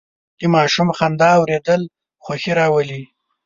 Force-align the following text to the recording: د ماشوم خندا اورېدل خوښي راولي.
د 0.39 0.41
ماشوم 0.55 0.89
خندا 0.97 1.29
اورېدل 1.39 1.81
خوښي 2.23 2.51
راولي. 2.59 3.01